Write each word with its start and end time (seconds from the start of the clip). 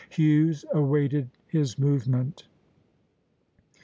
Hughes 0.09 0.65
awaited 0.73 1.29
his 1.45 1.77
movement. 1.77 2.47